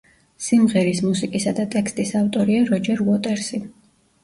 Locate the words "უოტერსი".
3.09-3.65